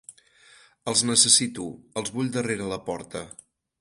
Els 0.91 1.03
necessito, 1.09 1.67
els 2.03 2.13
vull 2.17 2.33
darrere 2.39 2.71
la 2.73 2.81
porta. 2.89 3.23